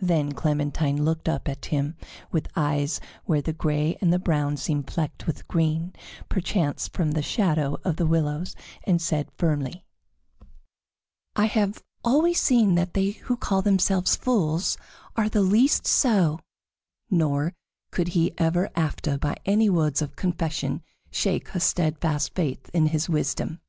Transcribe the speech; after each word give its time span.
Then 0.00 0.32
Clementine 0.32 1.04
looked 1.04 1.28
up 1.28 1.50
at 1.50 1.66
him 1.66 1.98
with 2.32 2.48
eyes 2.56 2.98
where 3.26 3.42
the 3.42 3.52
gray 3.52 3.98
and 4.00 4.10
the 4.10 4.18
brown 4.18 4.56
seemed 4.56 4.90
flecked 4.90 5.26
with 5.26 5.46
green, 5.48 5.92
perchance 6.30 6.88
from 6.88 7.10
the 7.10 7.20
shadow 7.20 7.76
of 7.84 7.96
the 7.96 8.06
willows, 8.06 8.56
and 8.84 9.02
said 9.02 9.30
firmly: 9.36 9.84
"I 11.34 11.44
have 11.44 11.82
always 12.02 12.40
seen 12.40 12.74
that 12.76 12.94
they 12.94 13.10
who 13.10 13.36
call 13.36 13.60
themselves 13.60 14.16
fools 14.16 14.78
are 15.14 15.28
the 15.28 15.42
least 15.42 15.86
so," 15.86 16.40
nor 17.10 17.52
could 17.90 18.08
he 18.16 18.32
ever 18.38 18.70
after 18.74 19.18
by 19.18 19.36
any 19.44 19.68
words 19.68 20.00
of 20.00 20.16
confession 20.16 20.80
shake 21.10 21.48
her 21.48 21.60
steadfast 21.60 22.34
faith 22.34 22.70
in 22.72 22.86
his 22.86 23.10
wisdom. 23.10 23.60